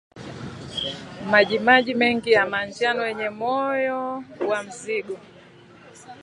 Majimaji 1.31 1.93
mengi 1.93 2.31
ya 2.31 2.45
manjano 2.47 2.99
kwenye 3.01 3.29
moyo 3.29 4.23
wa 4.49 4.63
mzoga 4.63 5.19